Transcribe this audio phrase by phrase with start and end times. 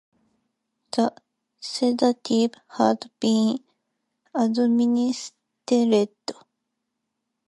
[0.93, 1.13] The
[1.59, 3.59] sedative had been
[4.33, 6.09] administered.